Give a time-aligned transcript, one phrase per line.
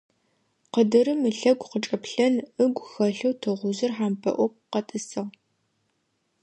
[0.73, 5.25] Къыдырым ылъэгу къычӀэплъэн ыгу хэлъэу тыгъужъыр хьампӀэloy къэтӀысыгъ.